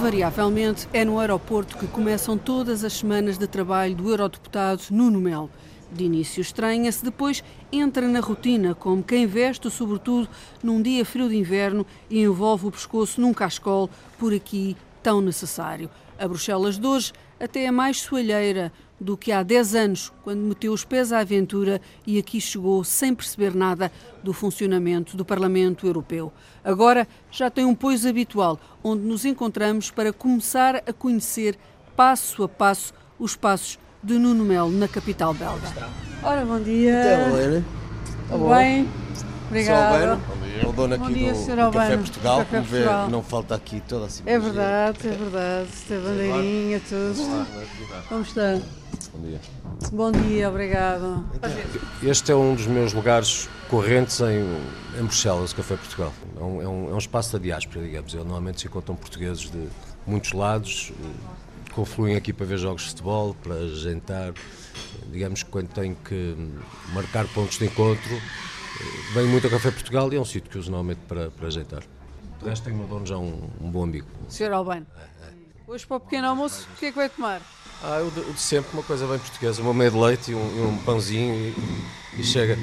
Invariavelmente 0.00 0.88
é 0.94 1.04
no 1.04 1.20
aeroporto 1.20 1.76
que 1.76 1.86
começam 1.86 2.38
todas 2.38 2.84
as 2.84 2.94
semanas 2.94 3.36
de 3.36 3.46
trabalho 3.46 3.94
do 3.94 4.08
eurodeputado 4.08 4.84
Nuno 4.90 5.20
Melo. 5.20 5.50
De 5.92 6.04
início 6.04 6.40
estranha-se, 6.40 7.04
depois 7.04 7.44
entra 7.70 8.08
na 8.08 8.20
rotina, 8.20 8.74
como 8.74 9.02
quem 9.02 9.26
veste 9.26 9.70
sobretudo 9.70 10.26
num 10.62 10.80
dia 10.80 11.04
frio 11.04 11.28
de 11.28 11.36
inverno 11.36 11.84
e 12.08 12.22
envolve 12.22 12.68
o 12.68 12.70
pescoço 12.70 13.20
num 13.20 13.34
cascol, 13.34 13.90
por 14.18 14.32
aqui 14.32 14.74
tão 15.02 15.20
necessário. 15.20 15.90
A 16.18 16.28
Bruxelas 16.28 16.78
de 16.78 16.86
hoje 16.86 17.12
até 17.38 17.64
é 17.64 17.70
mais 17.70 17.98
soalheira 18.00 18.72
do 19.00 19.16
que 19.16 19.32
há 19.32 19.42
10 19.42 19.74
anos, 19.74 20.12
quando 20.22 20.40
meteu 20.40 20.72
os 20.72 20.84
pés 20.84 21.10
à 21.10 21.20
aventura 21.20 21.80
e 22.06 22.18
aqui 22.18 22.38
chegou 22.38 22.84
sem 22.84 23.14
perceber 23.14 23.54
nada 23.54 23.90
do 24.22 24.32
funcionamento 24.34 25.16
do 25.16 25.24
Parlamento 25.24 25.86
Europeu. 25.86 26.30
Agora 26.62 27.08
já 27.30 27.48
tem 27.48 27.64
um 27.64 27.74
pois 27.74 28.04
habitual, 28.04 28.60
onde 28.84 29.02
nos 29.02 29.24
encontramos 29.24 29.90
para 29.90 30.12
começar 30.12 30.76
a 30.86 30.92
conhecer 30.92 31.58
passo 31.96 32.42
a 32.42 32.48
passo 32.48 32.92
os 33.18 33.34
passos 33.36 33.78
de 34.02 34.18
Nuno 34.18 34.44
Melo 34.44 34.70
na 34.70 34.88
capital 34.88 35.32
belga. 35.32 35.68
Ora, 36.22 36.44
bom 36.44 36.60
dia. 36.60 37.00
Então, 37.00 37.38
Helena. 37.38 37.64
Tudo 38.28 38.48
bem? 38.50 38.88
Obrigada. 39.48 40.20
O 40.68 40.72
dono 40.72 40.94
aqui 40.94 41.04
Bom 41.04 41.12
dia, 41.12 41.32
do, 41.32 41.38
Sr. 41.38 41.50
do 41.50 41.56
Café 41.56 41.62
Albano, 41.62 41.98
Portugal, 41.98 42.38
Café 42.38 42.50
como 42.56 42.62
vê, 42.68 42.76
Portugal. 42.78 43.10
não 43.10 43.22
falta 43.22 43.54
aqui 43.54 43.80
toda 43.88 44.04
a 44.04 44.06
É 44.06 44.10
simpatia. 44.10 44.40
verdade, 44.40 44.98
é 45.08 45.10
verdade. 45.10 45.68
Tem 45.88 46.00
bandeirinha, 46.00 46.80
tudo. 46.88 47.46
Como 48.08 48.22
está? 48.22 48.60
Bom 49.12 49.22
dia. 49.26 49.40
Bom 49.92 50.12
dia, 50.12 50.48
obrigado. 50.48 51.24
Este 52.02 52.32
é 52.32 52.34
um 52.34 52.54
dos 52.54 52.66
meus 52.66 52.92
lugares 52.92 53.48
correntes 53.68 54.20
em, 54.20 54.98
em 54.98 55.02
Bruxelas, 55.04 55.52
o 55.52 55.56
Café 55.56 55.76
Portugal. 55.76 56.12
É 56.38 56.42
um, 56.42 56.62
é 56.62 56.68
um- 56.68 56.90
é 56.90 56.94
um 56.94 56.98
espaço 56.98 57.32
da 57.32 57.38
diáspora, 57.38 57.84
digamos. 57.84 58.12
Eu, 58.14 58.20
normalmente 58.20 58.60
se 58.60 58.66
encontram 58.66 58.94
portugueses 58.96 59.50
de 59.50 59.68
muitos 60.06 60.32
lados, 60.32 60.92
eh, 61.02 61.72
confluem 61.72 62.14
aqui 62.16 62.32
para 62.32 62.46
ver 62.46 62.58
jogos 62.58 62.82
de 62.82 62.88
futebol, 62.90 63.34
para 63.42 63.66
jantar. 63.68 64.32
Digamos 65.10 65.42
que 65.42 65.50
quando 65.50 65.68
tenho 65.68 65.96
que 66.04 66.36
marcar 66.92 67.26
pontos 67.28 67.58
de 67.58 67.64
encontro, 67.66 68.20
venho 69.14 69.28
muito 69.28 69.44
ao 69.46 69.50
Café 69.50 69.70
Portugal 69.70 70.12
e 70.12 70.16
é 70.16 70.20
um 70.20 70.24
sítio 70.24 70.50
que 70.50 70.58
uso 70.58 70.70
normalmente 70.70 71.00
para, 71.08 71.30
para 71.30 71.50
jantar. 71.50 71.82
De 72.42 72.48
resto, 72.48 72.64
tenho 72.64 72.76
no 72.76 72.86
dono 72.86 73.06
já 73.06 73.18
um, 73.18 73.50
um 73.60 73.70
bom 73.70 73.84
amigo. 73.84 74.06
Sr. 74.28 74.52
Albano, 74.52 74.86
hoje 75.66 75.86
para 75.86 75.96
o 75.96 76.00
pequeno 76.00 76.28
almoço, 76.28 76.66
o 76.74 76.78
que 76.78 76.86
é 76.86 76.90
que 76.90 76.96
vai 76.96 77.08
tomar? 77.08 77.42
Ah, 77.82 77.98
eu 77.98 78.10
de, 78.10 78.20
o 78.20 78.32
de 78.32 78.40
sempre, 78.40 78.70
uma 78.74 78.82
coisa 78.82 79.06
bem 79.06 79.18
portuguesa, 79.18 79.62
uma 79.62 79.74
meia 79.74 79.90
de 79.90 79.96
leite 79.96 80.30
e 80.32 80.34
um, 80.34 80.56
e 80.56 80.60
um 80.60 80.78
pãozinho 80.78 81.34
e, 81.34 82.20
e 82.20 82.24
chega. 82.24 82.58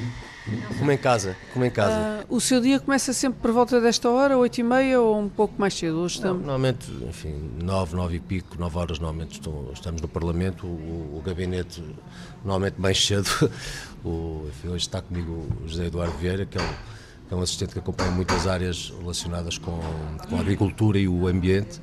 Como 0.78 0.90
em 0.92 0.96
casa, 0.98 1.36
como 1.52 1.64
em 1.64 1.70
casa. 1.70 1.94
Ah, 1.94 2.24
o 2.28 2.40
seu 2.40 2.60
dia 2.60 2.78
começa 2.80 3.12
sempre 3.12 3.40
por 3.40 3.50
volta 3.52 3.80
desta 3.80 4.08
hora, 4.08 4.36
8 4.38 4.58
e 4.58 4.62
meia 4.62 5.00
ou 5.00 5.18
um 5.20 5.28
pouco 5.28 5.54
mais 5.58 5.74
cedo? 5.74 5.98
Hoje 5.98 6.16
estamos... 6.16 6.38
Normalmente, 6.40 6.90
enfim, 7.08 7.50
nove, 7.62 7.94
nove 7.96 8.16
e 8.16 8.20
pico, 8.20 8.56
nove 8.58 8.78
horas 8.78 8.98
normalmente 8.98 9.32
estou- 9.32 9.70
estamos 9.74 10.00
no 10.00 10.08
Parlamento, 10.08 10.66
o, 10.66 11.18
o 11.18 11.22
gabinete 11.24 11.82
normalmente 12.44 12.80
mais 12.80 13.04
cedo. 13.04 13.28
O, 14.04 14.46
enfim, 14.48 14.68
hoje 14.68 14.86
está 14.86 15.02
comigo 15.02 15.44
o 15.64 15.66
José 15.68 15.86
Eduardo 15.86 16.16
Vieira, 16.18 16.46
que 16.46 16.56
é 16.56 16.60
um, 16.62 16.66
que 17.26 17.34
é 17.34 17.36
um 17.36 17.42
assistente 17.42 17.72
que 17.72 17.80
acompanha 17.80 18.12
muitas 18.12 18.46
áreas 18.46 18.92
relacionadas 19.00 19.58
com, 19.58 19.76
com 20.30 20.36
a 20.36 20.40
agricultura 20.40 20.96
e 21.00 21.08
o 21.08 21.26
ambiente. 21.26 21.80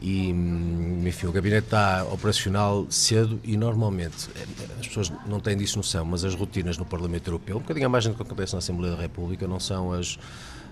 E, 0.00 0.32
hum, 0.32 1.02
enfim, 1.06 1.26
o 1.26 1.32
gabinete 1.32 1.66
está 1.66 2.04
operacional 2.04 2.86
cedo 2.88 3.38
e 3.44 3.56
normalmente, 3.56 4.30
eh, 4.34 4.46
as 4.80 4.88
pessoas 4.88 5.12
não 5.26 5.40
têm 5.40 5.56
disso 5.56 5.76
noção, 5.76 6.04
mas 6.06 6.24
as 6.24 6.34
rotinas 6.34 6.78
no 6.78 6.86
Parlamento 6.86 7.28
Europeu, 7.28 7.58
um 7.58 7.60
bocadinho 7.60 7.86
a 7.86 7.88
mais 7.88 8.06
do 8.06 8.14
que 8.14 8.22
acontece 8.22 8.54
na 8.54 8.60
Assembleia 8.60 8.96
da 8.96 9.02
República, 9.02 9.46
não 9.46 9.60
são 9.60 9.92
as, 9.92 10.18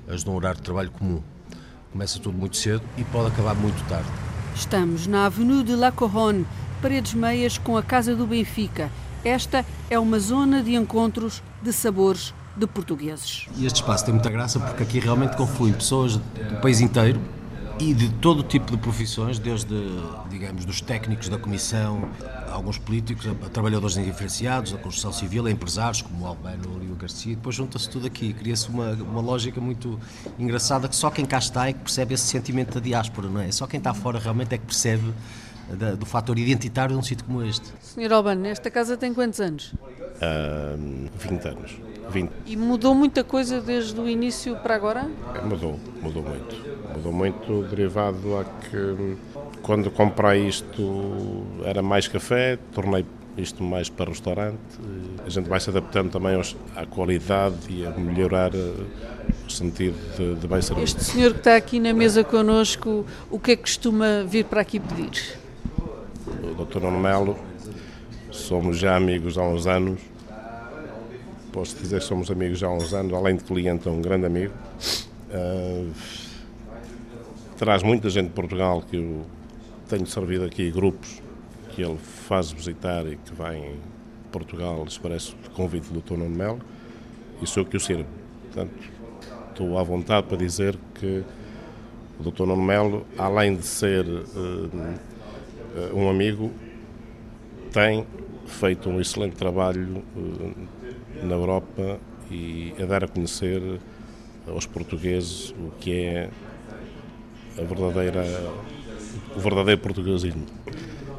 as 0.09 0.25
de 0.25 0.31
um 0.31 0.34
horário 0.34 0.56
de 0.56 0.62
trabalho 0.62 0.91
comum. 0.91 1.23
Começa 1.93 2.19
tudo 2.19 2.39
muito 2.39 2.56
cedo 2.56 2.83
e 2.97 3.05
pode 3.05 3.29
acabar 3.29 3.55
muito 3.55 3.87
tarde. 3.87 4.09
Estamos 4.55 5.06
na 5.06 5.27
Avenue 5.27 5.62
de 5.62 5.77
La 5.77 5.93
Couronne, 5.93 6.47
paredes 6.81 7.12
meias 7.12 7.59
com 7.59 7.77
a 7.77 7.83
Casa 7.83 8.17
do 8.17 8.27
Benfica. 8.27 8.91
Esta 9.22 9.65
é 9.91 9.99
uma 9.99 10.19
zona 10.19 10.62
de 10.62 10.75
encontros 10.75 11.43
de 11.62 11.72
sabores 11.72 12.33
de 12.56 12.67
portugueses. 12.67 13.47
E 13.56 13.67
este 13.67 13.77
espaço 13.77 14.06
tem 14.06 14.15
muita 14.15 14.31
graça 14.31 14.59
porque 14.59 14.83
aqui 14.83 14.99
realmente 14.99 15.37
confluem 15.37 15.75
pessoas 15.75 16.17
do 16.17 16.61
país 16.61 16.81
inteiro 16.81 17.21
e 17.81 17.94
de 17.94 18.09
todo 18.15 18.43
tipo 18.43 18.72
de 18.72 18.77
profissões, 18.77 19.39
desde, 19.39 19.75
digamos, 20.28 20.65
dos 20.65 20.81
técnicos 20.81 21.28
da 21.28 21.39
Comissão, 21.39 22.09
alguns 22.50 22.77
políticos, 22.77 23.27
a, 23.27 23.31
a 23.47 23.49
trabalhadores 23.49 23.97
indiferenciados, 23.97 24.75
a 24.75 24.78
construção 24.78 25.12
civil, 25.12 25.47
a 25.47 25.50
empresários 25.50 26.03
como 26.03 26.25
o 26.25 26.27
Albano 26.27 26.83
e 26.83 26.91
o 26.91 26.97
Garcia, 26.97 27.33
e 27.33 27.37
depois 27.37 27.55
junta-se 27.55 27.88
tudo 27.88 28.06
aqui, 28.06 28.33
cria-se 28.33 28.69
uma, 28.69 28.93
uma 28.93 29.21
lógica 29.21 29.61
muito 29.61 29.99
engraçada 30.38 30.88
que 30.88 30.97
só 30.97 31.11
quem 31.11 31.25
cá 31.25 31.38
está 31.38 31.69
é 31.69 31.72
que 31.72 31.81
percebe 31.81 32.15
esse 32.15 32.27
sentimento 32.27 32.75
da 32.75 32.81
diáspora, 32.81 33.28
não 33.28 33.41
é? 33.41 33.53
Só 33.53 33.67
quem 33.67 33.78
está 33.78 33.94
fora 33.94 34.19
realmente 34.19 34.55
é 34.55 34.59
que 34.59 34.67
percebe 34.67 35.12
da- 35.77 35.95
do 35.95 36.06
fator 36.06 36.39
identitário 36.39 36.95
de 36.95 36.99
um 37.01 37.03
sítio 37.03 37.25
como 37.25 37.43
este. 37.43 37.67
Sr. 37.81 38.12
Albano, 38.12 38.47
esta 38.47 38.71
casa 38.71 38.97
tem 38.97 39.12
quantos 39.15 39.41
anos? 39.41 39.75
há 40.21 40.75
20 41.29 41.49
anos. 41.49 41.77
20. 42.11 42.31
E 42.47 42.56
mudou 42.56 42.95
muita 42.95 43.23
coisa 43.23 43.61
desde 43.61 44.01
o 44.01 44.09
início 44.09 44.56
para 44.56 44.75
agora? 44.75 45.06
Mudou, 45.45 45.79
mudou 46.03 46.23
muito. 46.23 46.56
Mudou 46.97 47.12
muito 47.12 47.62
derivado 47.69 48.39
a 48.39 48.45
que 48.45 49.17
quando 49.62 49.91
comprei 49.91 50.49
isto 50.49 51.45
era 51.65 51.83
mais 51.83 52.09
café, 52.09 52.59
tornei 52.73 53.05
isto 53.37 53.62
mais 53.62 53.89
para 53.91 54.09
restaurante. 54.11 54.59
A 55.25 55.29
gente 55.29 55.49
vai 55.49 55.61
se 55.61 55.69
adaptando 55.71 56.11
também 56.11 56.35
aos- 56.35 56.56
à 56.75 56.87
qualidade 56.87 57.56
e 57.69 57.87
a 57.87 57.91
melhorar 57.91 58.53
eh, 58.55 58.73
o 59.47 59.50
sentido 59.50 59.97
de, 60.17 60.35
de 60.41 60.49
bem 60.49 60.61
serviço. 60.62 60.97
Este 60.97 61.05
senhor 61.12 61.33
que 61.35 61.39
está 61.41 61.55
aqui 61.56 61.79
na 61.79 61.93
mesa 61.93 62.25
connosco, 62.25 63.05
o 63.31 63.39
que 63.39 63.53
é 63.53 63.56
que 63.56 63.62
costuma 63.62 64.25
vir 64.27 64.47
para 64.47 64.62
aqui 64.62 64.81
pedir? 64.81 65.39
Dr. 66.58 66.80
Nuno 66.80 66.98
Melo, 66.98 67.36
somos 68.32 68.78
já 68.78 68.96
amigos 68.96 69.38
há 69.38 69.42
uns 69.42 69.69
anos. 69.69 70.00
Posso 71.52 71.76
dizer 71.76 72.00
que 72.00 72.06
somos 72.06 72.32
amigos 72.32 72.62
há 72.64 72.69
uns 72.69 72.92
anos, 72.92 73.12
além 73.12 73.36
de 73.36 73.44
cliente, 73.44 73.88
é 73.88 73.92
um 73.92 74.02
grande 74.02 74.26
amigo. 74.26 74.52
Ah, 75.30 75.86
traz 77.56 77.84
muita 77.84 78.10
gente 78.10 78.28
de 78.28 78.34
Portugal 78.34 78.82
que 78.82 78.96
eu 78.96 79.24
tenho 79.88 80.04
servido 80.06 80.44
aqui, 80.46 80.69
grupos 80.72 81.22
que 81.70 81.82
ele 81.82 81.96
faz 81.96 82.50
visitar 82.50 83.06
e 83.06 83.16
que 83.16 83.32
vai 83.32 83.56
em 83.56 83.76
Portugal, 84.32 84.84
expresso 84.84 85.36
convite 85.54 85.92
do 85.92 86.00
Dr. 86.00 86.16
Nuno 86.16 86.34
Melo, 86.34 86.60
e 87.40 87.46
sou 87.46 87.64
que 87.64 87.76
o 87.76 87.80
sirvo. 87.80 88.06
Portanto, 88.42 88.75
estou 89.50 89.78
à 89.78 89.82
vontade 89.84 90.26
para 90.26 90.36
dizer 90.36 90.76
que 90.96 91.22
o 92.19 92.28
Dr. 92.28 92.46
Nuno 92.46 92.62
Melo, 92.62 93.06
além 93.16 93.54
de 93.54 93.64
ser 93.64 94.04
eh, 94.04 94.98
um 95.95 96.09
amigo, 96.09 96.51
tem 97.73 98.06
feito 98.47 98.89
um 98.89 99.01
excelente 99.01 99.37
trabalho 99.37 100.03
eh, 100.17 101.25
na 101.25 101.34
Europa 101.34 101.99
e 102.31 102.75
a 102.81 102.87
dar 102.87 103.05
a 103.05 103.09
conhecer 103.09 103.81
aos 104.47 104.67
portugueses 104.67 105.51
o 105.51 105.71
que 105.79 105.93
é 105.93 106.31
a 107.59 107.62
verdadeira, 107.62 108.25
o 109.37 109.41
verdadeiro 109.41 109.81
portuguesismo. 109.81 110.47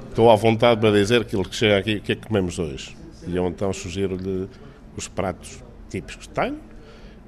Estou 0.09 0.31
à 0.31 0.35
vontade 0.35 0.81
para 0.81 0.91
dizer 0.91 1.21
aquilo 1.21 1.47
que 1.47 1.55
chega 1.55 1.77
aqui, 1.77 1.95
o 1.95 2.01
que 2.01 2.11
é 2.13 2.15
que 2.15 2.27
comemos 2.27 2.57
hoje. 2.57 2.97
E 3.27 3.35
eu 3.35 3.47
então 3.47 3.71
sugiro-lhe 3.71 4.49
os 4.97 5.07
pratos 5.07 5.63
típicos 5.89 6.27
que 6.27 6.33
tenho 6.33 6.59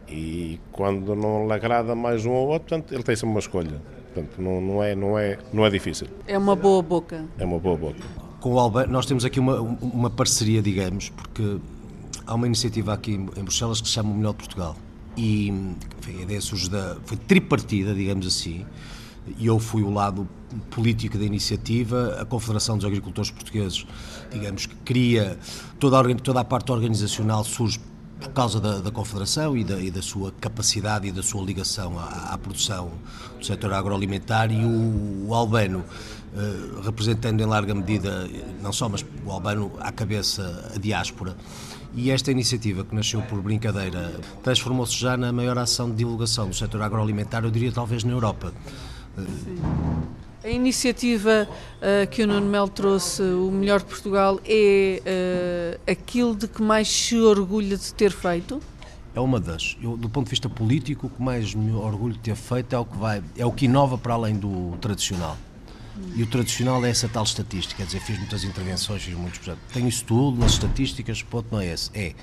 e 0.10 0.60
quando 0.72 1.16
não 1.16 1.48
lhe 1.48 1.54
agrada 1.54 1.96
mais 1.96 2.26
um 2.26 2.32
ou 2.32 2.50
outro, 2.50 2.70
portanto, 2.70 2.94
ele 2.94 3.04
tem 3.04 3.16
sempre 3.16 3.30
uma 3.30 3.40
escolha. 3.40 3.82
Portanto, 4.14 4.42
não, 4.42 4.60
não, 4.60 4.84
é, 4.84 4.96
não, 4.96 5.18
é, 5.18 5.40
não 5.54 5.66
é 5.66 5.70
difícil, 5.70 6.08
É 6.28 6.38
uma 6.38 6.56
boa 6.56 6.82
boca. 6.82 7.26
é 7.38 7.46
uma 7.46 7.60
boa 7.60 7.78
boca. 7.78 8.00
Com 8.42 8.54
o 8.54 8.60
Albano, 8.60 8.92
nós 8.92 9.06
temos 9.06 9.24
aqui 9.24 9.40
uma, 9.40 9.62
uma 9.62 10.10
parceria, 10.10 10.62
digamos, 10.62 11.10
porque 11.10 11.58
há 12.26 12.36
uma 12.36 12.48
iniciativa 12.48 12.94
aqui 12.94 13.14
em 13.14 13.44
Bruxelas 13.44 13.80
que 13.80 13.88
se 13.88 13.94
chama 13.94 14.12
O 14.12 14.16
Melhor 14.16 14.32
de 14.32 14.38
Portugal. 14.40 14.76
E 15.16 15.50
enfim, 15.50 16.20
a 16.20 16.22
ideia 16.24 16.42
surge 16.42 16.70
da. 16.70 16.98
foi 17.06 17.18
tripartida, 17.18 17.94
digamos 17.94 18.26
assim, 18.26 18.66
e 19.38 19.46
eu 19.46 19.60
fui 19.60 19.84
o 19.84 19.92
lado 19.92 20.28
político 20.72 21.18
da 21.18 21.24
iniciativa, 21.24 22.18
a 22.20 22.26
Confederação 22.26 22.76
dos 22.78 22.86
Agricultores 22.86 23.30
Portugueses, 23.32 23.86
digamos 24.32 24.66
que 24.66 24.76
cria. 24.84 25.38
toda 25.80 26.00
a, 26.00 26.16
toda 26.16 26.40
a 26.40 26.44
parte 26.44 26.72
organizacional 26.72 27.44
surge 27.44 27.80
por 28.22 28.30
causa 28.34 28.60
da, 28.60 28.80
da 28.80 28.92
Confederação 28.92 29.58
e 29.58 29.64
da, 29.64 29.80
e 29.80 29.90
da 29.90 30.02
sua 30.02 30.32
capacidade 30.40 31.08
e 31.08 31.12
da 31.12 31.24
sua 31.24 31.44
ligação 31.44 31.98
à, 31.98 32.34
à 32.34 32.38
produção 32.38 32.92
do 33.38 33.46
setor 33.46 33.74
agroalimentar 33.74 34.52
e 34.52 34.64
o, 34.64 35.28
o 35.28 35.34
Albano, 35.34 35.84
eh, 36.36 36.82
representando 36.86 37.42
em 37.42 37.46
larga 37.46 37.74
medida, 37.74 38.30
não 38.62 38.72
só, 38.72 38.88
mas 38.88 39.04
o 39.26 39.32
Albano 39.32 39.72
à 39.80 39.92
cabeça 39.92 40.72
a 40.74 40.80
diáspora. 40.80 41.36
E 41.94 42.10
esta 42.10 42.32
iniciativa, 42.32 42.86
que 42.86 42.96
nasceu 42.96 43.22
por 43.24 43.42
brincadeira, 43.42 44.14
transformou-se 44.42 44.96
já 44.96 45.18
na 45.18 45.34
maior 45.34 45.58
ação 45.58 45.90
de 45.90 45.98
divulgação 45.98 46.48
do 46.48 46.56
setor 46.56 46.82
agroalimentar, 46.84 47.44
eu 47.44 47.52
diria 47.52 47.72
talvez 47.72 48.04
na 48.04 48.14
Europa. 48.14 48.54
A 50.44 50.50
iniciativa 50.50 51.48
ah, 51.82 52.06
que 52.08 52.24
o 52.24 52.28
Nuno 52.28 52.48
Melo 52.48 52.70
trouxe, 52.70 53.22
o 53.22 53.52
Melhor 53.52 53.80
de 53.80 53.86
Portugal, 53.86 54.40
é 54.46 55.02
ah, 55.86 55.92
aquilo 55.92 56.36
de 56.36 56.48
que 56.48 56.62
mais 56.62 56.88
se 56.88 57.18
orgulha 57.20 57.78
de 57.78 57.94
ter 57.94 58.12
feito? 58.12 58.60
É 59.14 59.20
uma 59.20 59.40
das. 59.40 59.78
Eu, 59.82 59.96
do 59.96 60.10
ponto 60.10 60.26
de 60.26 60.32
vista 60.32 60.50
político, 60.50 61.08
o 61.08 61.10
que 61.10 61.22
mais 61.22 61.54
me 61.54 61.72
orgulho 61.72 62.14
de 62.14 62.20
ter 62.20 62.36
feito 62.36 62.74
é 62.74 62.80
o 62.80 62.86
que 62.86 62.98
vai, 62.98 63.22
é 63.38 63.46
o 63.46 63.52
que 63.52 63.66
inova 63.66 63.98
para 63.98 64.14
além 64.14 64.36
do 64.36 64.78
tradicional. 64.82 65.38
E 66.16 66.24
o 66.24 66.26
tradicional 66.28 66.84
é 66.86 66.90
essa 66.90 67.08
tal 67.08 67.24
estatística, 67.24 67.76
quer 67.76 67.86
dizer, 67.86 68.00
fiz 68.00 68.18
muitas 68.18 68.44
intervenções, 68.44 69.04
fiz 69.04 69.14
muitos 69.14 69.40
projetos. 69.40 69.64
Tenho 69.72 69.88
isso 69.88 70.06
tudo 70.06 70.40
nas 70.40 70.54
estatísticas, 70.54 71.22
o 71.22 71.26
ponto 71.26 71.48
não 71.52 71.60
é 71.60 71.68
esse. 71.68 71.92
É 71.94 72.14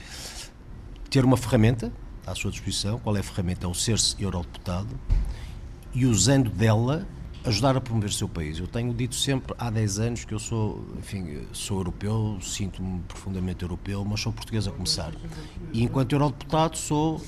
ter 1.09 1.25
uma 1.25 1.37
ferramenta 1.37 1.93
à 2.27 2.35
sua 2.35 2.51
disposição. 2.51 2.99
Qual 2.99 3.17
é 3.17 3.21
a 3.21 3.23
ferramenta? 3.23 3.67
É 3.67 3.69
o 3.69 3.75
ser-se 3.75 4.17
eurodeputado 4.21 4.89
e 5.95 6.07
usando 6.07 6.51
dela 6.51 7.07
ajudar 7.45 7.77
a 7.77 7.81
promover 7.81 8.11
o 8.11 8.13
seu 8.13 8.29
país. 8.29 8.59
Eu 8.59 8.67
tenho 8.67 8.93
dito 8.93 9.15
sempre 9.15 9.55
há 9.59 9.71
10 9.71 9.99
anos 9.99 10.25
que 10.25 10.35
eu 10.35 10.39
sou, 10.39 10.85
enfim, 10.99 11.47
sou 11.53 11.79
europeu, 11.79 12.39
sinto-me 12.43 13.01
profundamente 13.01 13.63
europeu, 13.63 14.05
mas 14.05 14.21
sou 14.21 14.33
português 14.33 14.67
a 14.67 14.71
começar. 14.71 15.13
E 15.73 15.83
enquanto 15.83 16.13
eurodeputado 16.13 16.77
sou 16.77 17.23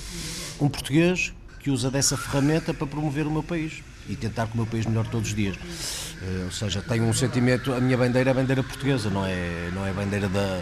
um 0.60 0.68
português 0.68 1.32
que 1.60 1.70
usa 1.70 1.90
dessa 1.90 2.16
ferramenta 2.16 2.72
para 2.72 2.86
promover 2.86 3.26
o 3.26 3.30
meu 3.30 3.42
país 3.42 3.82
e 4.08 4.16
tentar 4.16 4.46
que 4.46 4.54
o 4.54 4.56
meu 4.56 4.66
país 4.66 4.86
melhore 4.86 5.08
todos 5.08 5.28
os 5.28 5.34
dias. 5.34 5.56
Uh, 5.56 6.44
ou 6.46 6.50
seja, 6.50 6.82
tenho 6.82 7.04
um 7.04 7.12
sentimento, 7.12 7.72
a 7.72 7.80
minha 7.80 7.96
bandeira 7.96 8.30
é 8.30 8.32
a 8.32 8.34
bandeira 8.34 8.62
portuguesa, 8.62 9.08
não 9.08 9.24
é, 9.24 9.70
não 9.72 9.86
é 9.86 9.90
a 9.90 9.92
bandeira 9.92 10.28
da, 10.28 10.60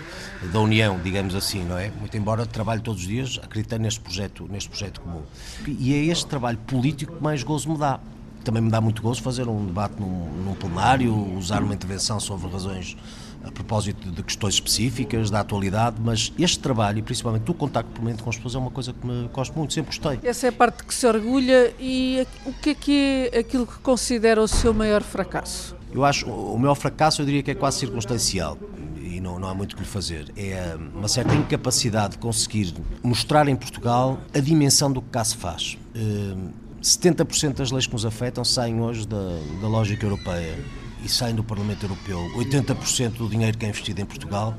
da 0.53 0.61
União, 0.61 1.01
digamos 1.03 1.35
assim, 1.35 1.65
não 1.65 1.79
é? 1.79 1.91
Muito 1.91 2.17
embora 2.17 2.45
trabalhe 2.47 2.81
todos 2.81 3.01
os 3.01 3.09
dias 3.09 3.41
acreditando 3.43 3.83
neste 3.83 4.01
projeto, 4.01 4.47
neste 4.51 4.69
projeto 4.69 5.01
comum. 5.01 5.23
E 5.67 5.95
é 5.95 6.05
este 6.05 6.27
trabalho 6.27 6.59
político 6.59 7.17
que 7.17 7.23
mais 7.23 7.43
gozo 7.43 7.71
me 7.71 7.79
dá 7.79 7.99
também 8.45 8.63
me 8.63 8.71
dá 8.71 8.81
muito 8.81 9.03
gosto 9.03 9.23
fazer 9.23 9.49
um 9.49 9.67
debate 9.67 10.01
num, 10.01 10.29
num 10.45 10.55
plenário, 10.55 11.15
usar 11.37 11.63
uma 11.63 11.75
intervenção 11.75 12.19
sobre 12.21 12.49
razões 12.49 12.97
a 13.45 13.51
propósito 13.51 14.11
de 14.11 14.23
questões 14.23 14.55
específicas, 14.55 15.31
da 15.31 15.41
atualidade, 15.41 15.97
mas 16.01 16.33
este 16.39 16.59
trabalho, 16.59 16.99
e 16.99 17.03
principalmente 17.03 17.51
o 17.51 17.55
contacto 17.55 17.91
permanente 17.93 18.23
com 18.23 18.31
as 18.31 18.37
pessoas, 18.37 18.55
é 18.55 18.59
uma 18.59 18.71
coisa 18.71 18.93
que 18.93 19.07
me 19.07 19.29
gosto 19.29 19.57
muito, 19.57 19.73
sempre 19.73 19.97
gostei. 19.97 20.29
Essa 20.29 20.47
é 20.47 20.51
a 20.51 20.53
parte 20.53 20.85
que 20.85 20.95
se 20.95 21.07
orgulha 21.07 21.73
e 21.79 22.27
o 22.45 22.53
que 22.53 22.71
é 22.71 22.75
que 22.75 23.31
é 23.33 23.39
aquilo 23.39 23.67
que 23.67 23.79
considera 23.79 24.43
o 24.43 24.49
seu 24.49 24.75
maior 24.75 25.03
fracasso? 25.03 25.77
Eu 25.93 26.05
acho, 26.05 26.27
o 26.27 26.59
maior 26.59 26.75
fracasso 26.75 27.23
eu 27.23 27.27
diria 27.27 27.43
que 27.43 27.51
é 27.51 27.55
quase 27.55 27.79
circunstancial 27.79 28.59
e 29.01 29.21
não, 29.21 29.39
não 29.39 29.49
há 29.49 29.55
muito 29.55 29.73
o 29.73 29.77
que 29.77 29.83
lhe 29.83 29.89
fazer. 29.89 30.31
É 30.37 30.77
uma 30.95 31.09
certa 31.09 31.35
incapacidade 31.35 32.13
de 32.13 32.19
conseguir 32.19 32.75
mostrar 33.03 33.49
em 33.49 33.57
Portugal 33.57 34.19
a 34.35 34.41
dimensão 34.41 34.93
do 34.93 35.01
que 35.01 35.09
cá 35.09 35.25
se 35.25 35.37
faz. 35.37 35.79
Uh, 35.95 36.68
70% 36.83 37.55
das 37.55 37.71
leis 37.71 37.87
que 37.87 37.93
nos 37.93 38.07
afetam 38.07 38.45
saem 38.45 38.81
hoje 38.81 39.07
da, 39.07 39.41
da 39.61 39.69
lógica 39.69 40.07
europeia 40.07 40.57
e 41.05 41.09
saem 41.09 41.35
do 41.35 41.45
Parlamento 41.45 41.85
Europeu. 41.85 42.19
80% 42.37 43.13
do 43.13 43.29
dinheiro 43.29 43.57
que 43.57 43.65
é 43.65 43.69
investido 43.69 44.01
em 44.01 44.05
Portugal 44.05 44.55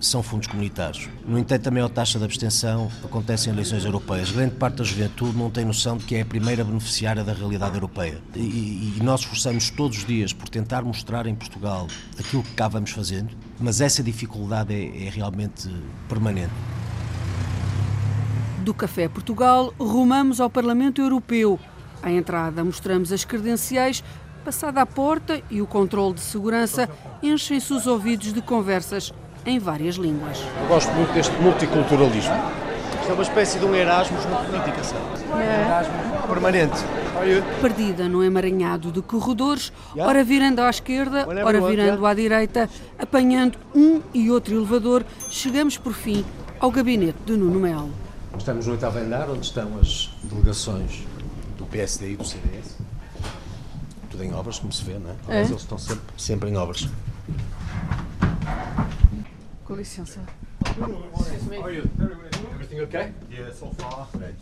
são 0.00 0.22
fundos 0.22 0.48
comunitários. 0.48 1.08
No 1.26 1.38
entanto, 1.38 1.68
a 1.68 1.70
maior 1.70 1.88
taxa 1.88 2.18
de 2.18 2.24
abstenção 2.24 2.90
acontece 3.04 3.48
em 3.48 3.52
eleições 3.52 3.84
europeias. 3.84 4.30
Grande 4.30 4.56
parte 4.56 4.76
da 4.78 4.84
juventude 4.84 5.36
não 5.36 5.50
tem 5.50 5.64
noção 5.64 5.96
de 5.96 6.04
que 6.04 6.16
é 6.16 6.22
a 6.22 6.24
primeira 6.24 6.64
beneficiária 6.64 7.22
da 7.22 7.32
realidade 7.32 7.74
europeia. 7.74 8.20
E, 8.34 8.40
e 8.40 9.00
nós 9.02 9.20
esforçamos 9.20 9.70
todos 9.70 9.98
os 9.98 10.04
dias 10.04 10.32
por 10.32 10.48
tentar 10.48 10.82
mostrar 10.82 11.26
em 11.26 11.34
Portugal 11.34 11.86
aquilo 12.18 12.42
que 12.42 12.52
cá 12.52 12.68
vamos 12.68 12.90
fazendo, 12.90 13.30
mas 13.60 13.80
essa 13.80 14.02
dificuldade 14.02 14.74
é, 14.74 15.06
é 15.06 15.10
realmente 15.10 15.68
permanente. 16.08 16.52
Do 18.62 18.72
Café 18.72 19.08
Portugal, 19.08 19.74
rumamos 19.76 20.40
ao 20.40 20.48
Parlamento 20.48 21.02
Europeu. 21.02 21.58
À 22.00 22.12
entrada, 22.12 22.62
mostramos 22.62 23.10
as 23.10 23.24
credenciais. 23.24 24.04
Passada 24.44 24.80
a 24.80 24.86
porta 24.86 25.42
e 25.50 25.60
o 25.60 25.66
controle 25.66 26.14
de 26.14 26.20
segurança, 26.20 26.88
enchem-se 27.20 27.72
os 27.72 27.88
ouvidos 27.88 28.32
de 28.32 28.40
conversas 28.40 29.12
em 29.44 29.58
várias 29.58 29.96
línguas. 29.96 30.38
Eu 30.60 30.68
gosto 30.68 30.92
muito 30.92 31.12
deste 31.12 31.36
multiculturalismo. 31.42 32.34
Isto 33.00 33.10
é 33.10 33.12
uma 33.14 33.22
espécie 33.24 33.58
de 33.58 33.64
um 33.64 33.74
Erasmus 33.74 34.24
na 34.26 34.36
política, 34.36 34.84
sabe? 34.84 35.04
É. 35.42 35.66
Erasmus 35.66 36.26
permanente. 36.28 36.84
Perdida 37.60 38.08
no 38.08 38.22
emaranhado 38.22 38.92
de 38.92 39.02
corredores, 39.02 39.72
ora 39.98 40.22
virando 40.22 40.60
à 40.60 40.70
esquerda, 40.70 41.26
ora 41.44 41.60
virando 41.60 42.06
à 42.06 42.14
direita, 42.14 42.70
apanhando 42.96 43.58
um 43.74 44.00
e 44.14 44.30
outro 44.30 44.54
elevador, 44.54 45.04
chegamos 45.30 45.76
por 45.76 45.92
fim 45.92 46.24
ao 46.60 46.70
gabinete 46.70 47.18
de 47.26 47.32
Nuno 47.32 47.58
Melo. 47.58 48.01
Estamos 48.38 48.66
no 48.66 48.72
oitavo 48.72 48.98
andar, 48.98 49.30
onde 49.30 49.46
estão 49.46 49.78
as 49.78 50.10
delegações 50.24 51.04
do 51.56 51.64
PSD 51.66 52.12
e 52.12 52.16
do 52.16 52.24
CDS. 52.24 52.76
Tudo 54.10 54.24
em 54.24 54.34
obras, 54.34 54.58
como 54.58 54.72
se 54.72 54.84
vê, 54.84 54.98
não 54.98 55.10
é? 55.10 55.16
Mas 55.26 55.36
é? 55.36 55.40
eles 55.50 55.62
estão 55.62 55.78
sempre, 55.78 56.04
sempre 56.16 56.50
em 56.50 56.56
obras. 56.56 56.88
Com 59.64 59.74
licença. 59.76 60.20
Everything 62.54 62.80
okay? 62.80 63.12
Yeah, 63.30 63.54
so 63.54 63.70
far. 63.78 64.08
Right. 64.18 64.36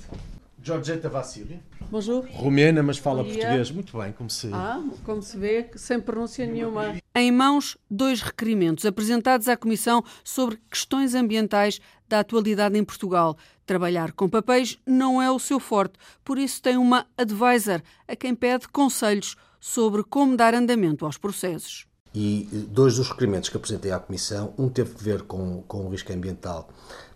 Georgeta 0.62 1.08
Vassili. 1.08 1.60
Bonjour. 1.90 2.26
Romena, 2.32 2.82
mas 2.82 2.98
fala 2.98 3.24
português. 3.24 3.70
Muito 3.70 3.98
bem, 3.98 4.12
como 4.12 4.28
se... 4.28 4.50
Ah, 4.52 4.82
como 5.04 5.22
se 5.22 5.36
vê, 5.36 5.70
sem 5.74 6.00
pronúncia 6.00 6.46
nenhuma. 6.46 6.94
Em 7.14 7.32
mãos, 7.32 7.78
dois 7.90 8.20
requerimentos 8.20 8.84
apresentados 8.84 9.48
à 9.48 9.56
Comissão 9.56 10.04
sobre 10.22 10.58
questões 10.70 11.14
ambientais 11.14 11.80
da 12.10 12.20
atualidade 12.20 12.76
em 12.76 12.84
Portugal. 12.84 13.36
Trabalhar 13.64 14.12
com 14.12 14.28
papéis 14.28 14.78
não 14.86 15.22
é 15.22 15.30
o 15.30 15.38
seu 15.38 15.58
forte, 15.58 15.94
por 16.24 16.38
isso 16.38 16.60
tem 16.60 16.76
uma 16.76 17.06
advisor 17.16 17.80
a 18.06 18.16
quem 18.16 18.34
pede 18.34 18.68
conselhos 18.68 19.36
sobre 19.60 20.02
como 20.02 20.36
dar 20.36 20.54
andamento 20.54 21.06
aos 21.06 21.16
processos. 21.16 21.86
E 22.12 22.48
dois 22.68 22.96
dos 22.96 23.08
requerimentos 23.08 23.48
que 23.48 23.56
apresentei 23.56 23.92
à 23.92 23.98
Comissão, 24.00 24.52
um 24.58 24.68
teve 24.68 24.94
que 24.94 25.04
ver 25.04 25.22
com, 25.22 25.62
com 25.62 25.86
o 25.86 25.90
risco 25.90 26.12
ambiental 26.12 26.68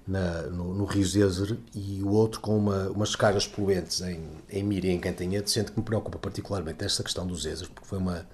na, 0.07 0.43
no, 0.43 0.73
no, 0.73 0.85
Rio 0.85 1.05
Zezer 1.05 1.57
e 1.75 2.01
o 2.03 2.11
outro 2.11 2.41
com 2.41 2.57
uma, 2.57 2.89
umas 2.91 3.17
cargas 3.17 3.47
poluentes 3.47 4.01
em, 4.03 4.23
em 4.49 4.63
Mira 4.63 4.87
e 4.87 4.91
em 4.91 5.01
Cantanhete, 5.01 5.51
sendo 5.51 5.73
que 5.73 5.79
me 5.79 5.85
preocupa 5.85 6.19
particularmente 6.19 6.85
esta 6.85 7.03
questão 7.03 7.27
do 7.27 7.35
Zezer, 7.35 7.69
porque 7.75 7.89
foi 7.89 7.99
uma, 7.99 8.25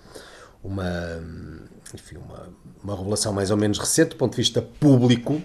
uma, 0.62 0.84
enfim, 1.94 2.16
uma, 2.16 2.48
uma 2.82 2.96
revelação 2.96 3.32
mais 3.32 3.50
ou 3.50 3.56
menos 3.56 3.78
recente 3.78 4.10
do 4.10 4.16
ponto 4.16 4.32
de 4.32 4.38
vista 4.38 4.60
público, 4.60 5.34
eh, 5.34 5.42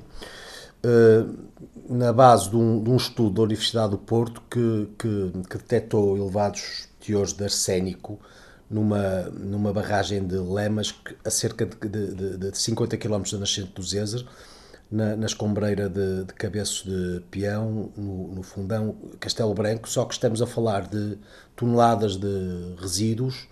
na 1.89 2.11
base 2.11 2.49
de 2.49 2.55
um, 2.55 2.83
de 2.83 2.89
um, 2.89 2.95
estudo 2.95 3.35
da 3.35 3.41
Universidade 3.43 3.91
do 3.91 3.97
Porto 3.97 4.41
que, 4.49 4.89
que, 4.97 5.31
que 5.49 5.57
detectou 5.57 6.17
elevados 6.17 6.87
teores 6.99 7.33
de 7.33 7.43
arsénico 7.43 8.19
numa, 8.69 9.23
numa 9.31 9.71
barragem 9.71 10.25
de 10.25 10.35
Lemas 10.35 10.95
a 11.23 11.29
cerca 11.29 11.65
de, 11.65 12.13
de, 12.13 12.37
de 12.37 12.57
50 12.57 12.97
km 12.97 13.23
da 13.31 13.37
nascente 13.39 13.71
do 13.73 13.83
Zezer, 13.83 14.25
na, 14.91 15.15
na 15.15 15.25
escombreira 15.25 15.89
de, 15.89 16.25
de 16.25 16.33
Cabeço 16.33 16.89
de 16.89 17.21
Peão, 17.31 17.91
no, 17.95 18.35
no, 18.35 18.43
fundão 18.43 18.95
Castelo 19.19 19.53
Branco, 19.53 19.89
só 19.89 20.05
que 20.05 20.13
estamos 20.13 20.41
a 20.41 20.47
falar 20.47 20.87
de 20.87 21.17
toneladas 21.55 22.17
de 22.17 22.75
resíduos 22.79 23.47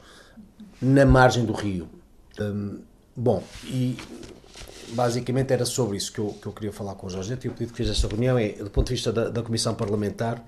na 0.81 1.05
margem 1.05 1.45
do 1.45 1.53
rio. 1.53 1.87
Um, 2.39 2.79
bom, 3.15 3.43
e 3.65 3.97
basicamente 4.89 5.51
era 5.51 5.65
sobre 5.65 5.97
isso 5.97 6.11
que 6.11 6.19
eu, 6.19 6.27
que 6.41 6.45
eu 6.45 6.51
queria 6.51 6.71
falar 6.71 6.95
com 6.95 7.07
o 7.07 7.09
Jorge. 7.09 7.31
E 7.31 7.35
o 7.35 7.37
pedido 7.37 7.71
que 7.71 7.77
fiz 7.77 7.89
esta 7.89 8.07
reunião 8.07 8.37
é, 8.37 8.49
do 8.49 8.69
ponto 8.69 8.87
de 8.87 8.93
vista 8.93 9.11
da, 9.11 9.29
da 9.29 9.41
Comissão 9.41 9.73
Parlamentar, 9.75 10.43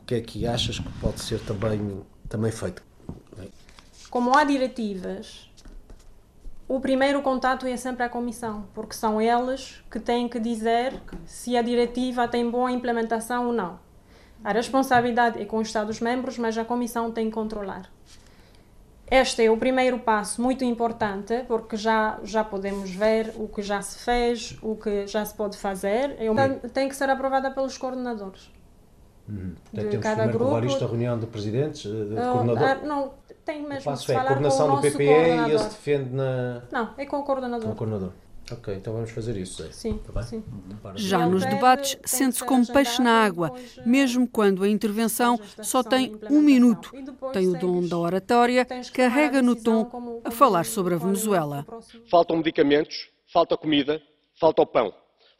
o 0.00 0.04
que 0.04 0.14
é 0.16 0.20
que 0.20 0.46
achas 0.46 0.78
que 0.78 0.88
pode 1.00 1.20
ser 1.20 1.40
também, 1.40 2.02
também 2.28 2.50
feito? 2.52 2.82
Como 4.10 4.36
há 4.36 4.44
diretivas, 4.44 5.50
o 6.68 6.80
primeiro 6.80 7.20
contato 7.20 7.66
é 7.66 7.76
sempre 7.76 8.04
a 8.04 8.08
Comissão, 8.08 8.66
porque 8.72 8.94
são 8.94 9.20
eles 9.20 9.82
que 9.90 10.00
têm 10.00 10.28
que 10.28 10.38
dizer 10.38 10.94
se 11.26 11.56
a 11.56 11.62
diretiva 11.62 12.26
tem 12.26 12.48
boa 12.48 12.70
implementação 12.70 13.48
ou 13.48 13.52
não. 13.52 13.78
A 14.42 14.52
responsabilidade 14.52 15.40
é 15.40 15.44
com 15.44 15.58
os 15.58 15.68
Estados-membros, 15.68 16.38
mas 16.38 16.56
a 16.56 16.64
Comissão 16.64 17.10
tem 17.10 17.26
que 17.26 17.32
controlar. 17.32 17.90
Este 19.10 19.44
é 19.44 19.50
o 19.50 19.56
primeiro 19.56 19.98
passo 19.98 20.40
muito 20.40 20.64
importante, 20.64 21.44
porque 21.46 21.76
já, 21.76 22.18
já 22.24 22.42
podemos 22.42 22.90
ver 22.90 23.32
o 23.36 23.48
que 23.48 23.62
já 23.62 23.82
se 23.82 23.98
fez, 23.98 24.56
o 24.62 24.76
que 24.76 25.06
já 25.06 25.24
se 25.24 25.34
pode 25.34 25.56
fazer. 25.56 26.16
É 26.18 26.68
tem 26.68 26.88
que 26.88 26.96
ser 26.96 27.10
aprovada 27.10 27.50
pelos 27.50 27.76
coordenadores. 27.76 28.50
Uhum. 29.28 29.54
De 29.72 29.84
Temos 29.84 30.02
cada 30.02 30.26
grupo. 30.26 30.44
levar 30.44 30.64
isto 30.64 30.84
à 30.84 30.88
reunião 30.88 31.18
de 31.18 31.26
presidentes, 31.26 31.82
de, 31.82 32.08
de 32.08 32.14
uh, 32.14 32.32
coordenador? 32.32 32.82
Uh, 32.82 32.86
não, 32.86 33.12
tem 33.44 33.62
mesmo 33.62 33.94
de 33.94 34.12
é, 34.12 34.14
falar 34.14 34.26
coordenação 34.26 34.68
com 34.68 34.74
o 34.74 34.80
do 34.80 34.90
PPE 34.90 35.04
e 35.04 35.50
ele 35.50 35.58
se 35.58 35.68
defende 35.68 36.14
na... 36.14 36.62
Não, 36.72 36.90
é 36.96 37.06
com 37.06 37.18
o 37.18 37.22
coordenador. 37.22 37.66
Com 37.66 37.72
o 37.72 37.76
coordenador. 37.76 38.10
Ok, 38.52 38.74
então 38.74 38.92
vamos 38.92 39.10
fazer 39.10 39.36
isso. 39.36 39.62
É. 39.64 39.72
Sim, 39.72 39.98
tá 39.98 40.22
sim. 40.22 40.44
Já 40.96 41.26
nos 41.26 41.46
debates, 41.46 41.96
sente-se 42.04 42.44
como 42.44 42.66
peixe 42.66 43.00
na 43.00 43.24
água, 43.24 43.54
mesmo 43.86 44.28
quando 44.28 44.62
a 44.62 44.68
intervenção 44.68 45.40
só 45.62 45.82
tem 45.82 46.14
um 46.30 46.42
minuto. 46.42 46.92
Tem 47.32 47.48
o 47.48 47.58
dom 47.58 47.86
da 47.86 47.96
oratória, 47.96 48.66
carrega 48.92 49.40
no 49.40 49.56
tom 49.56 50.20
a 50.22 50.30
falar 50.30 50.64
sobre 50.64 50.94
a 50.94 50.98
Venezuela. 50.98 51.64
Faltam 52.10 52.36
medicamentos, 52.36 53.08
falta 53.32 53.56
comida, 53.56 54.02
falta 54.38 54.60
o 54.60 54.66
pão, 54.66 54.94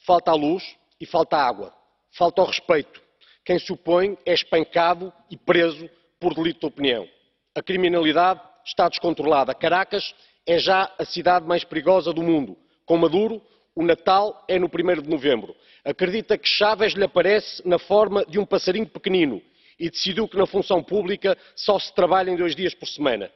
falta 0.06 0.30
a 0.30 0.34
luz 0.34 0.64
e 0.98 1.04
falta 1.04 1.36
a 1.36 1.46
água, 1.46 1.74
falta 2.16 2.40
o 2.40 2.46
respeito. 2.46 3.02
Quem 3.44 3.58
se 3.58 3.70
opõe 3.70 4.16
é 4.24 4.32
espancado 4.32 5.12
e 5.30 5.36
preso 5.36 5.90
por 6.18 6.34
delito 6.34 6.60
de 6.60 6.66
opinião. 6.66 7.06
A 7.54 7.62
criminalidade 7.62 8.40
está 8.64 8.88
descontrolada. 8.88 9.54
Caracas 9.54 10.14
é 10.46 10.58
já 10.58 10.90
a 10.98 11.04
cidade 11.04 11.46
mais 11.46 11.64
perigosa 11.64 12.10
do 12.10 12.22
mundo 12.22 12.63
com 12.86 12.96
Maduro, 12.96 13.42
o 13.74 13.82
Natal 13.82 14.44
é 14.48 14.58
no 14.58 14.66
1 14.66 15.02
de 15.02 15.08
novembro. 15.08 15.54
Acredita 15.84 16.38
que 16.38 16.48
Chávez 16.48 16.92
lhe 16.92 17.04
aparece 17.04 17.66
na 17.66 17.78
forma 17.78 18.24
de 18.26 18.38
um 18.38 18.46
passarinho 18.46 18.86
pequenino 18.86 19.42
e 19.78 19.90
decidiu 19.90 20.28
que 20.28 20.36
na 20.36 20.46
função 20.46 20.82
pública 20.82 21.36
só 21.56 21.78
se 21.78 21.92
trabalha 21.94 22.30
em 22.30 22.36
dois 22.36 22.54
dias 22.54 22.74
por 22.74 22.86
semana. 22.86 23.30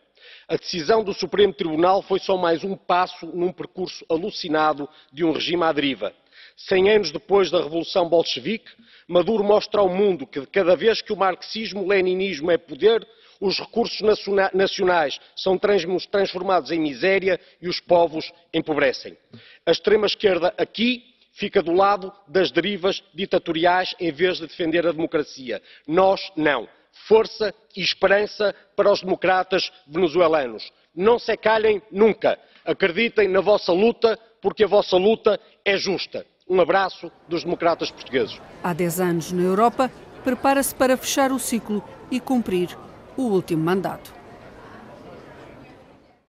A 0.47 0.57
decisão 0.57 1.03
do 1.03 1.13
Supremo 1.13 1.53
Tribunal 1.53 2.03
foi 2.03 2.19
só 2.19 2.37
mais 2.37 2.65
um 2.65 2.77
passo 2.77 3.27
num 3.27 3.53
percurso 3.53 4.05
alucinado 4.09 4.89
de 5.13 5.25
um 5.25 5.33
regime 5.33 5.63
à 5.63 5.73
deriva. 5.73 6.13
Cem 6.57 6.91
anos 6.91 7.11
depois 7.11 7.51
da 7.51 7.63
Revolução 7.63 8.09
Bolchevique, 8.09 8.71
Maduro 9.07 9.45
mostra 9.45 9.81
ao 9.81 9.89
mundo 9.89 10.27
que 10.27 10.45
cada 10.47 10.75
vez 10.75 11.01
que 11.01 11.13
o 11.13 11.17
marxismo-leninismo 11.17 12.51
é 12.51 12.59
poder, 12.59 13.07
os 13.41 13.59
recursos 13.59 14.01
nacionais 14.53 15.19
são 15.37 15.59
transformados 16.11 16.71
em 16.71 16.81
miséria 16.81 17.41
e 17.61 17.69
os 17.69 17.81
povos 17.81 18.33
empobrecem. 18.53 19.17
A 19.65 19.71
extrema-esquerda 19.71 20.53
aqui 20.59 21.05
fica 21.33 21.63
do 21.63 21.73
lado 21.73 22.13
das 22.27 22.51
derivas 22.51 23.03
ditatoriais 23.15 23.95
em 24.01 24.11
vez 24.11 24.39
de 24.39 24.47
defender 24.47 24.87
a 24.87 24.93
democracia. 24.93 25.63
Nós 25.87 26.21
não. 26.37 26.69
Força 27.07 27.55
e 27.77 27.81
esperança 27.81 28.55
para 28.75 28.91
os 28.91 29.03
democratas 29.03 29.71
venezuelanos. 29.87 30.73
Não 30.95 31.17
se 31.19 31.37
calhem 31.37 31.81
nunca. 31.93 32.39
Acreditem 32.65 33.29
na 33.29 33.41
vossa 33.41 33.73
luta, 33.73 34.19
porque 34.43 34.65
a 34.65 34.67
vossa 34.67 34.97
luta 34.97 35.39
é 35.65 35.77
justa. 35.77 36.27
Um 36.49 36.61
abraço 36.61 37.13
dos 37.29 37.45
democratas 37.45 37.91
portugueses. 37.91 38.41
Há 38.65 38.73
10 38.73 39.01
anos 39.01 39.33
na 39.33 39.43
Europa, 39.43 39.93
prepara-se 40.25 40.75
para 40.75 40.97
fechar 40.97 41.31
o 41.31 41.39
ciclo 41.39 41.85
e 42.11 42.19
cumprir 42.19 42.77
o 43.19 43.23
último 43.23 43.65
mandato. 43.65 44.18